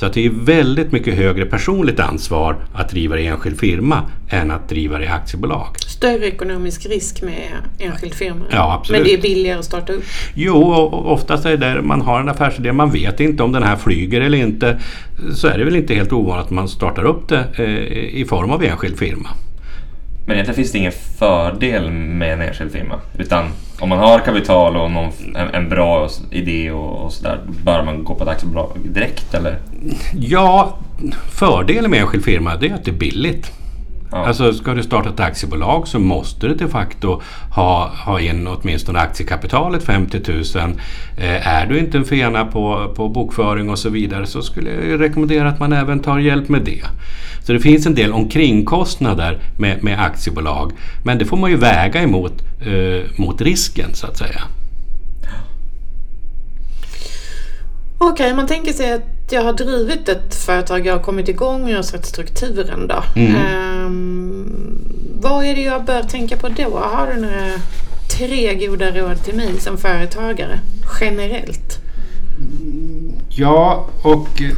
[0.00, 4.02] Så att det är väldigt mycket högre personligt ansvar att driva det i enskild firma
[4.28, 5.66] än att driva det i aktiebolag.
[5.78, 8.44] Större ekonomisk risk med enskild firma?
[8.50, 9.00] Ja, absolut.
[9.00, 10.04] Men det är billigare att starta upp?
[10.34, 13.62] Jo, och oftast är det där man har en affärsidé, man vet inte om den
[13.62, 14.80] här flyger eller inte.
[15.34, 18.50] Så är det väl inte helt ovanligt att man startar upp det eh, i form
[18.50, 19.28] av enskild firma.
[20.26, 23.00] Men egentligen finns det ingen fördel med en enskild firma.
[23.18, 23.44] Utan
[23.80, 28.04] om man har kapital och någon, en, en bra idé och, och sådär, bör man
[28.04, 29.58] gå på ett aktiebolag direkt eller?
[30.14, 30.76] Ja,
[31.30, 33.52] fördelen med enskild firma det är att det är billigt.
[34.12, 34.26] Ja.
[34.26, 37.22] Alltså ska du starta ett aktiebolag så måste du de facto
[37.54, 40.42] ha, ha in åtminstone aktiekapitalet 50 000.
[41.16, 45.00] Eh, är du inte en fena på, på bokföring och så vidare så skulle jag
[45.00, 46.84] rekommendera att man även tar hjälp med det.
[47.42, 50.72] Så det finns en del omkringkostnader med, med aktiebolag.
[51.04, 54.40] Men det får man ju väga emot eh, mot risken så att säga.
[57.98, 61.62] Okej, okay, man tänker sig att jag har drivit ett företag, jag har kommit igång
[61.64, 63.02] och jag har sett strukturen då.
[63.16, 63.34] Mm.
[63.86, 64.80] Um,
[65.20, 66.78] vad är det jag bör tänka på då?
[66.78, 67.50] Har du några
[68.18, 70.60] tre goda råd till mig som företagare
[71.00, 71.78] generellt?
[73.28, 74.50] Ja, och eh,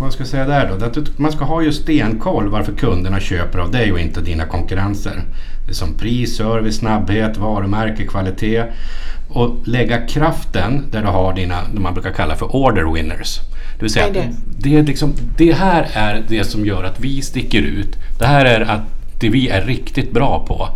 [0.00, 0.84] vad ska jag säga där då?
[0.84, 5.22] Att man ska ha ju stenkoll varför kunderna köper av dig och inte dina konkurrenser.
[5.66, 8.64] Det är som pris, service, snabbhet, varumärke, kvalitet.
[9.28, 13.40] Och lägga kraften där du har dina, det man brukar kalla för order winners.
[13.78, 14.28] Det vill säga det?
[14.58, 17.96] Det, liksom, det här är det som gör att vi sticker ut.
[18.18, 18.82] Det här är att
[19.20, 20.68] det vi är riktigt bra på.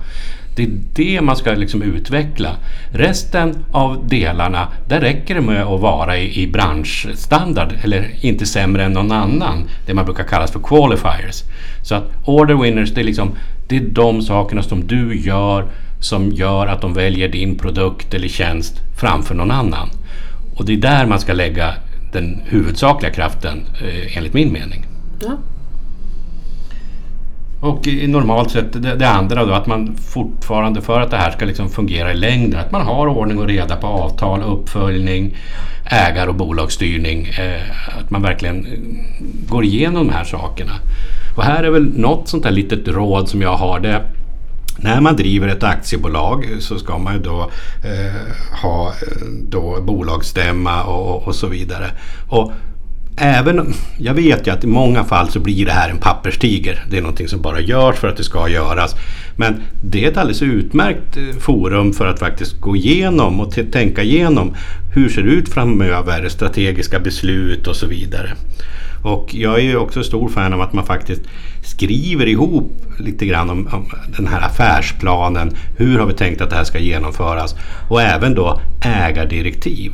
[0.57, 2.57] Det är det man ska liksom utveckla.
[2.93, 8.85] Resten av delarna, där räcker det med att vara i, i branschstandard eller inte sämre
[8.85, 9.65] än någon annan.
[9.87, 11.43] Det man brukar kalla för qualifiers.
[11.83, 13.33] Så att order winners, det är, liksom,
[13.69, 15.65] det är de sakerna som du gör
[16.01, 19.89] som gör att de väljer din produkt eller tjänst framför någon annan.
[20.57, 21.75] Och det är där man ska lägga
[22.13, 24.87] den huvudsakliga kraften eh, enligt min mening.
[25.21, 25.39] Ja.
[27.61, 31.45] Och normalt sett det, det, andra då att man fortfarande för att det här ska
[31.45, 35.37] liksom fungera i längden att man har ordning och reda på avtal, uppföljning,
[35.85, 37.27] ägar och bolagsstyrning.
[37.27, 38.67] Eh, att man verkligen
[39.49, 40.73] går igenom de här sakerna.
[41.37, 43.81] Och här är väl något sånt här litet råd som jag har.
[43.81, 44.03] Det,
[44.83, 47.51] när man driver ett aktiebolag så ska man ju då
[47.85, 51.91] eh, ha eh, då bolagsstämma och, och så vidare.
[52.29, 52.53] Och
[53.17, 56.85] även, jag vet ju att i många fall så blir det här en papperstiger.
[56.91, 58.95] Det är någonting som bara görs för att det ska göras.
[59.37, 64.03] Men det är ett alldeles utmärkt eh, forum för att faktiskt gå igenom och tänka
[64.03, 64.55] igenom
[64.95, 68.33] hur ser det ut framöver, strategiska beslut och så vidare.
[69.03, 71.23] Och jag är ju också stor fan av att man faktiskt
[71.65, 75.57] skriver ihop lite grann om, om, den här affärsplanen.
[75.77, 77.55] Hur har vi tänkt att det här ska genomföras?
[77.89, 79.93] Och även då ägardirektiv.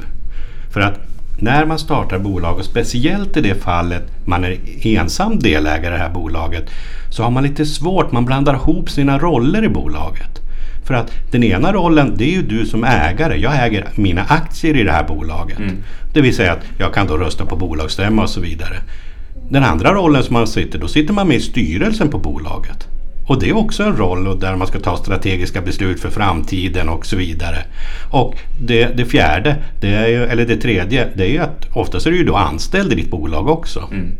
[0.72, 1.00] För att
[1.38, 6.04] när man startar bolag och speciellt i det fallet man är ensam delägare i det
[6.04, 6.70] här bolaget
[7.10, 10.43] så har man lite svårt, man blandar ihop sina roller i bolaget.
[10.84, 13.36] För att den ena rollen, det är ju du som ägare.
[13.36, 15.58] Jag äger mina aktier i det här bolaget.
[15.58, 15.76] Mm.
[16.12, 18.76] Det vill säga att jag kan då rösta på bolagsstämma och så vidare.
[19.50, 22.88] Den andra rollen som man sitter, då sitter man med i styrelsen på bolaget.
[23.26, 27.06] Och det är också en roll där man ska ta strategiska beslut för framtiden och
[27.06, 27.58] så vidare.
[28.10, 32.06] Och det, det fjärde, det är ju, eller det tredje, det är ju att oftast
[32.06, 33.88] är du ju då anställd i ditt bolag också.
[33.92, 34.12] Mm.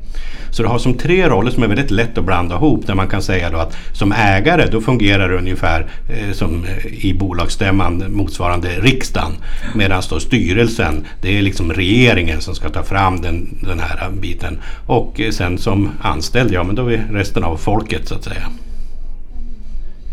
[0.51, 2.87] Så du har som tre roller som är väldigt lätt att blanda ihop.
[2.87, 7.05] Där man kan säga då att som ägare då fungerar det ungefär eh, som eh,
[7.05, 9.33] i bolagsstämman motsvarande riksdagen.
[9.75, 14.59] Medan då styrelsen, det är liksom regeringen som ska ta fram den, den här biten.
[14.87, 18.49] Och eh, sen som anställd, ja men då är resten av folket så att säga.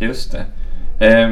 [0.01, 0.45] Just det.
[1.07, 1.29] Eh,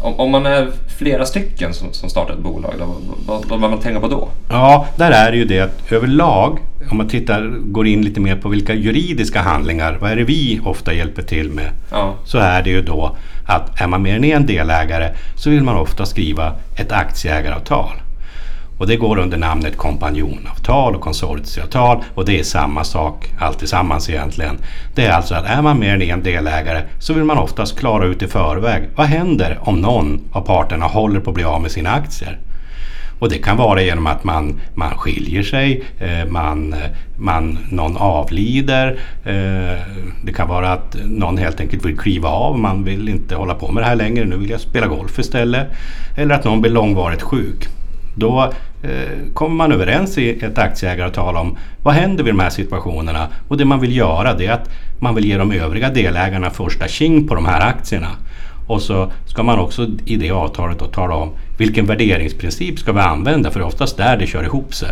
[0.00, 3.80] om, om, man är flera stycken som, som startar ett bolag, då, vad, vad man
[3.80, 4.28] tänka på då?
[4.48, 6.58] Ja, där är det ju det att överlag,
[6.90, 10.60] om man tittar, går in lite mer på vilka juridiska handlingar, vad är det vi
[10.64, 11.70] ofta hjälper till med?
[11.90, 12.14] Ja.
[12.24, 15.76] Så är det ju då att är man mer än en delägare så vill man
[15.76, 17.92] ofta skriva ett aktieägaravtal.
[18.80, 24.58] Och det går under namnet kompanjonavtal och konsortieavtal och det är samma sak alltillsammans egentligen.
[24.94, 28.06] Det är alltså att är man mer än en delägare så vill man oftast klara
[28.06, 31.70] ut i förväg vad händer om någon av parterna håller på att bli av med
[31.70, 32.38] sina aktier.
[33.18, 36.74] Och det kan vara genom att man, man skiljer sig, eh, man,
[37.16, 38.98] man, någon avlider.
[39.24, 39.78] Eh,
[40.24, 43.72] det kan vara att någon helt enkelt vill kliva av, man vill inte hålla på
[43.72, 45.66] med det här längre, nu vill jag spela golf istället.
[46.16, 47.68] Eller att någon blir långvarigt sjuk.
[48.20, 48.52] Då
[48.82, 53.28] eh, kommer man överens i ett aktieägaravtal om vad händer vid de här situationerna.
[53.48, 56.88] Och det man vill göra det är att man vill ge de övriga delägarna första
[56.88, 58.08] king på de här aktierna.
[58.66, 63.00] Och så ska man också i det avtalet då tala om vilken värderingsprincip ska vi
[63.00, 64.90] använda för det är oftast där det kör ihop sig.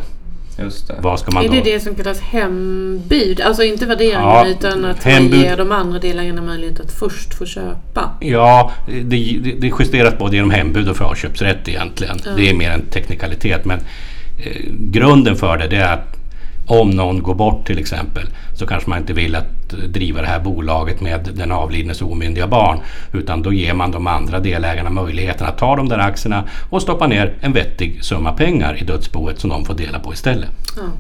[0.59, 0.95] Just det.
[1.03, 3.41] Vad ska man är det det som kallas hembud?
[3.41, 5.31] Alltså inte värderingen ja, utan att hembud.
[5.31, 8.11] man ger de andra delägarna möjlighet att först få köpa?
[8.21, 9.03] Ja, det,
[9.43, 12.19] det, det justeras både genom hembud och förköpsrätt egentligen.
[12.25, 12.31] Ja.
[12.37, 13.79] Det är mer en teknikalitet men
[14.45, 16.18] eh, grunden för det, det är att
[16.69, 20.41] om någon går bort till exempel så kanske man inte vill att driva det här
[20.41, 22.81] bolaget med den avlidnes omyndiga barn.
[23.13, 27.07] Utan då ger man de andra delägarna möjligheten att ta de där aktierna och stoppa
[27.07, 30.51] ner en vettig summa pengar i dödsboet som de får dela på istället.
[30.79, 30.91] Mm.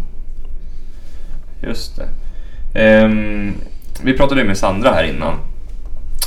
[1.62, 3.04] Just det.
[3.04, 3.54] Um,
[4.02, 5.34] vi pratade med Sandra här innan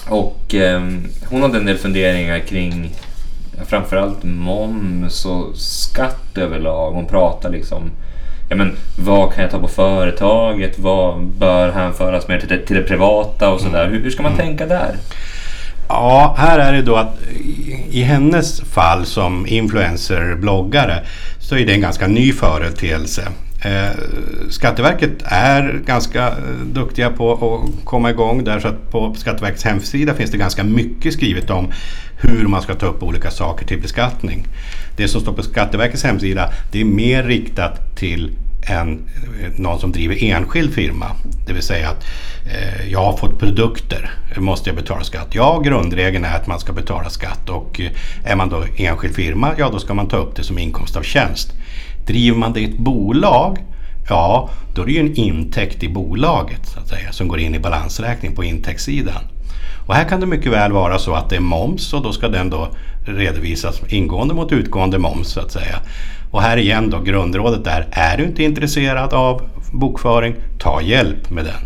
[0.09, 2.91] och um, hon hade en del funderingar kring
[3.65, 6.91] framförallt moms och skatt överlag.
[6.91, 7.91] Hon pratar liksom
[8.51, 10.79] ja, men, vad kan jag ta på företaget?
[10.79, 13.87] Vad bör hänföras mer till det, till det privata och sådär.
[13.87, 14.45] Hur, hur ska man mm.
[14.45, 14.95] tänka där?
[15.87, 17.15] Ja, här är det då att
[17.89, 20.99] i hennes fall som influencer-bloggare
[21.39, 23.27] så är det en ganska ny företeelse.
[23.61, 23.89] Eh,
[24.49, 26.33] Skatteverket är ganska eh,
[26.65, 31.49] duktiga på att komma igång därför att på Skatteverkets hemsida finns det ganska mycket skrivet
[31.49, 31.71] om
[32.17, 34.47] hur man ska ta upp olika saker till beskattning.
[34.97, 38.31] Det som står på Skatteverkets hemsida det är mer riktat till
[38.67, 39.09] än
[39.41, 41.05] eh, någon som driver enskild firma.
[41.47, 42.05] Det vill säga att
[42.45, 45.27] eh, jag har fått produkter, måste jag betala skatt?
[45.31, 47.91] Ja, grundregeln är att man ska betala skatt och eh,
[48.31, 51.03] är man då enskild firma, ja då ska man ta upp det som inkomst av
[51.03, 51.53] tjänst.
[52.07, 53.57] Driver man det i ett bolag,
[54.09, 57.55] ja då är det ju en intäkt i bolaget så att säga, som går in
[57.55, 59.23] i balansräkning på intäktssidan.
[59.87, 62.27] Och här kan det mycket väl vara så att det är moms och då ska
[62.27, 62.67] den då
[63.05, 65.79] redovisas ingående mot utgående moms så att säga.
[66.31, 71.45] Och här igen då grundrådet där, är du inte intresserad av bokföring, ta hjälp med
[71.45, 71.61] den.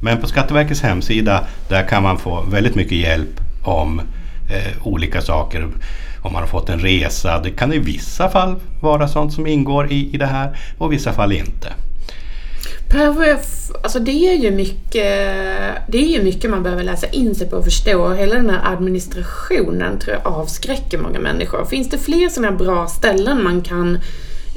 [0.00, 4.00] Men på Skatteverkets hemsida där kan man få väldigt mycket hjälp om
[4.50, 5.68] eh, olika saker.
[6.22, 9.92] Om man har fått en resa, det kan i vissa fall vara sånt som ingår
[9.92, 11.72] i, i det här och i vissa fall inte.
[12.90, 15.26] PRF, alltså det är ju mycket,
[15.88, 18.12] det är ju mycket man behöver läsa in sig på och förstå.
[18.12, 21.64] Hela den här administrationen tror jag avskräcker många människor.
[21.64, 23.98] Finns det fler sådana bra ställen man kan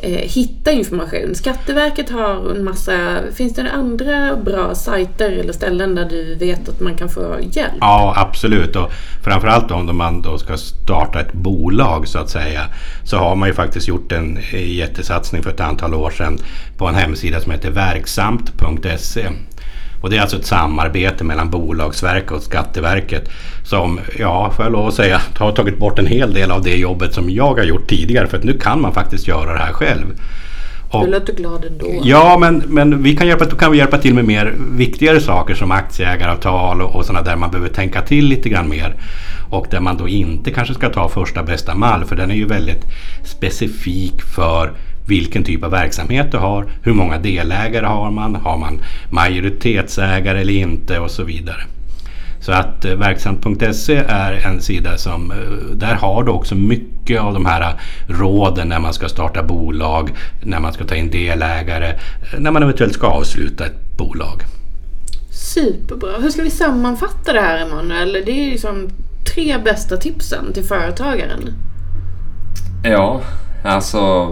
[0.05, 1.35] Eh, hitta information?
[1.35, 2.91] Skatteverket har en massa,
[3.35, 7.73] finns det andra bra sajter eller ställen där du vet att man kan få hjälp?
[7.79, 8.75] Ja, absolut.
[8.75, 8.91] Och
[9.23, 12.61] framförallt om man då ska starta ett bolag så att säga
[13.03, 16.37] så har man ju faktiskt gjort en jättesatsning för ett antal år sedan
[16.77, 19.29] på en hemsida som heter verksamt.se.
[20.03, 23.29] Och det är alltså ett samarbete mellan Bolagsverket och Skatteverket
[23.63, 26.75] som, ja, får jag lov att säga, har tagit bort en hel del av det
[26.75, 28.27] jobbet som jag har gjort tidigare.
[28.27, 30.05] För att nu kan man faktiskt göra det här själv.
[30.89, 32.01] Och, du låter glad ändå.
[32.03, 35.71] Ja, men, men vi kan hjälpa, kan vi hjälpa till med mer viktigare saker som
[35.71, 38.95] aktieägaravtal och, och sådana där man behöver tänka till lite grann mer.
[39.49, 42.45] Och där man då inte kanske ska ta första bästa mall för den är ju
[42.45, 42.85] väldigt
[43.23, 44.71] specifik för
[45.07, 50.53] vilken typ av verksamhet du har, hur många delägare har man, har man majoritetsägare eller
[50.53, 51.61] inte och så vidare.
[52.43, 57.33] Så att eh, verksamt.se är en sida som, eh, där har du också mycket av
[57.33, 57.75] de här
[58.07, 60.09] råden när man ska starta bolag,
[60.41, 64.41] när man ska ta in delägare, eh, när man eventuellt ska avsluta ett bolag.
[65.31, 66.17] Superbra.
[66.21, 68.13] Hur ska vi sammanfatta det här Emanuel?
[68.25, 68.89] Det är liksom
[69.33, 71.53] tre bästa tipsen till företagaren.
[72.83, 73.21] Ja,
[73.63, 74.29] alltså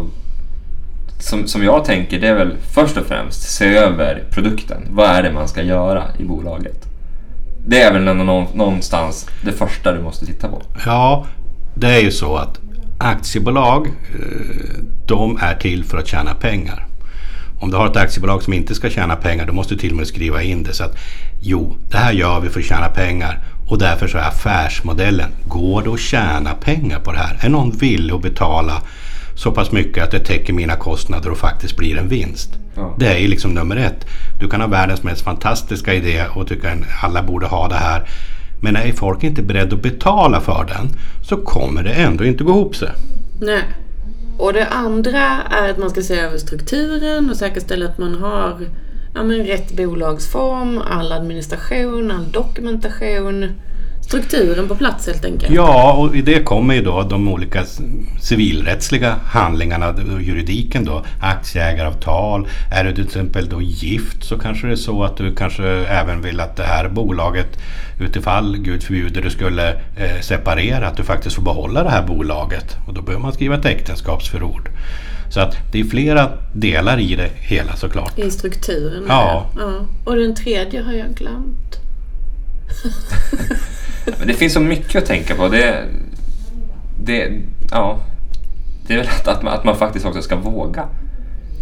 [1.24, 4.82] som, som jag tänker det är väl först och främst se över produkten.
[4.90, 6.86] Vad är det man ska göra i bolaget?
[7.66, 10.62] Det är väl ändå någonstans det första du måste titta på.
[10.86, 11.26] Ja,
[11.76, 12.60] det är ju så att
[12.98, 16.88] aktiebolag eh, de är till för att tjäna pengar.
[17.60, 19.98] Om du har ett aktiebolag som inte ska tjäna pengar då måste du till och
[19.98, 20.98] med skriva in det så att
[21.42, 25.82] jo, det här gör vi för att tjäna pengar och därför så är affärsmodellen, går
[25.82, 27.40] det att tjäna pengar på det här?
[27.42, 28.82] Är någon villig att betala
[29.44, 32.50] så pass mycket att det täcker mina kostnader och faktiskt blir en vinst?
[32.76, 32.96] Ja.
[33.00, 34.06] Det är ju liksom nummer ett.
[34.40, 38.10] Du kan ha världens mest fantastiska idé och tycka att alla borde ha det här.
[38.62, 40.90] Men är folk inte beredda att betala för den
[41.24, 42.90] så kommer det ändå inte gå ihop sig.
[43.40, 43.64] Nej.
[44.38, 48.60] Och det andra är att man ska se över strukturen och säkerställa att man har
[49.16, 53.46] ja, men rätt bolagsform, all administration, all dokumentation
[54.12, 55.54] strukturen på plats helt enkelt.
[55.54, 57.64] Ja, och i det kommer ju då de olika
[58.22, 62.48] civilrättsliga handlingarna, juridiken då, aktieägaravtal.
[62.72, 66.22] Är du till exempel då gift så kanske det är så att du kanske även
[66.22, 67.58] vill att det här bolaget
[68.00, 72.78] utifall, Gud förbjuder, du skulle eh, separera, att du faktiskt får behålla det här bolaget.
[72.88, 74.70] Och då behöver man skriva ett äktenskapsförord.
[75.30, 78.20] Så att det är flera delar i det hela såklart.
[78.20, 79.04] I strukturen?
[79.08, 79.46] Ja.
[79.58, 79.72] ja.
[80.04, 81.78] Och den tredje har jag glömt.
[84.06, 85.48] Men det finns så mycket att tänka på.
[85.48, 85.84] Det,
[87.04, 87.32] det,
[87.72, 88.00] ja,
[88.88, 90.86] det är väl att, att, man, att man faktiskt också ska våga.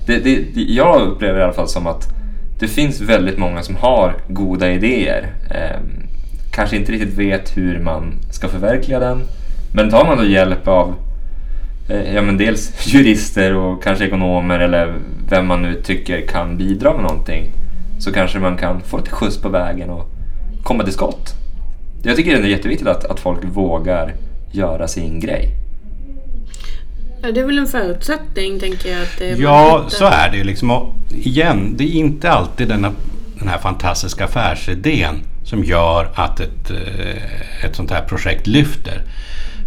[0.06, 2.08] Det, det, jag upplever i alla fall som att
[2.60, 5.34] det finns väldigt många som har goda idéer.
[5.52, 5.80] Eh,
[6.52, 9.22] kanske inte riktigt vet hur man ska förverkliga den.
[9.74, 10.96] Men tar man då hjälp av
[11.90, 14.96] eh, ja, men dels jurister och kanske ekonomer eller
[15.30, 17.52] vem man nu tycker kan bidra med någonting
[18.00, 20.10] så kanske man kan få lite skjuts på vägen och
[20.64, 21.39] komma till skott.
[22.04, 24.16] Jag tycker det är jätteviktigt att, att folk vågar
[24.52, 25.50] göra sin grej.
[27.22, 29.02] Ja, det är väl en förutsättning, tänker jag.
[29.02, 30.44] Att ja, så är det ju.
[30.44, 32.92] Liksom, igen, det är inte alltid denna,
[33.40, 39.02] den här fantastiska affärsidén som gör att ett, eh, ett sånt här projekt lyfter.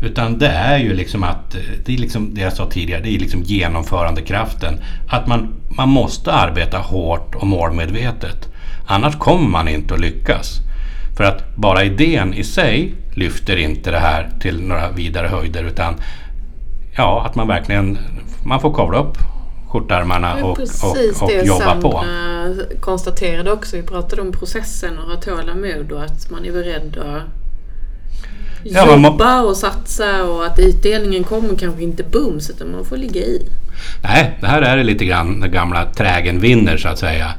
[0.02, 3.18] Utan det är ju liksom att, det är liksom det jag sa tidigare, det är
[3.18, 4.80] liksom genomförandekraften.
[5.08, 8.48] Att man, man måste arbeta hårt och målmedvetet.
[8.86, 10.60] Annars kommer man inte att lyckas.
[11.16, 15.94] För att bara idén i sig lyfter inte det här till några vidare höjder utan
[16.96, 17.98] ja, att man verkligen
[18.44, 19.18] man får kavla upp
[19.68, 21.90] skjortärmarna och, och, och jobba på.
[21.90, 23.76] Precis det konstaterade också.
[23.76, 27.22] Vi pratade om processen och ha tålamod och att man är beredd att
[28.64, 33.20] ja, jobba och satsa och att utdelningen kommer kanske inte bums utan man får ligga
[33.20, 33.46] i.
[34.02, 37.34] Nej, det här är lite grann den gamla trägen vinner så att säga.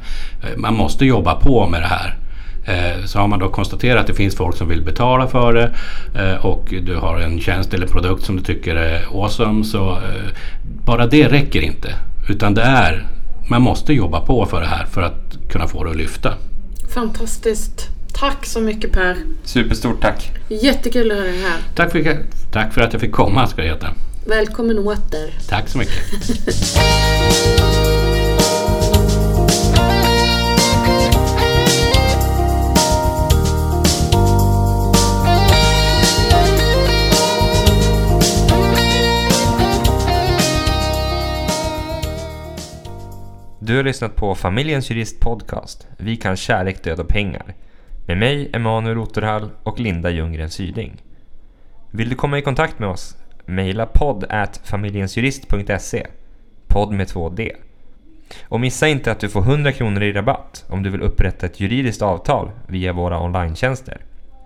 [0.56, 2.18] Man måste jobba på med det här.
[2.64, 5.74] Eh, så har man då konstaterat att det finns folk som vill betala för det
[6.14, 10.30] eh, och du har en tjänst eller produkt som du tycker är awesome så eh,
[10.84, 11.94] bara det räcker inte.
[12.28, 13.06] Utan det är,
[13.50, 16.34] man måste jobba på för det här för att kunna få det att lyfta.
[16.94, 17.88] Fantastiskt.
[18.12, 19.16] Tack så mycket Per.
[19.44, 20.30] Superstort tack.
[20.48, 21.58] Jättekul att ha dig här.
[21.74, 22.18] Tack för,
[22.52, 23.86] tack för att jag fick komma ska det heta.
[24.26, 25.30] Välkommen åter.
[25.48, 25.94] Tack så mycket.
[43.66, 45.88] Du har lyssnat på Familjens Jurist Podcast.
[45.98, 47.54] Vi kan kärlek, död och pengar.
[48.06, 51.02] Med mig, Emanuel Otterhall och Linda Ljunggren Syding.
[51.90, 53.16] Vill du komma i kontakt med oss?
[53.46, 56.06] Maila podd at familjensjurist.se.
[56.66, 57.56] Podd med två D.
[58.42, 61.60] Och missa inte att du får 100 kronor i rabatt om du vill upprätta ett
[61.60, 63.96] juridiskt avtal via våra online -tjänster.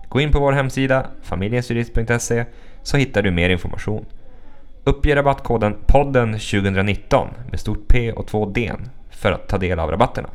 [0.09, 2.45] Gå in på vår hemsida familjensjurist.se
[2.83, 4.05] så hittar du mer information.
[4.83, 8.71] Uppge rabattkoden podden 2019 med stort P och två D
[9.19, 10.29] för att ta del av rabatterna.